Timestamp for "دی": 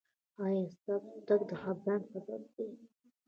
2.53-2.67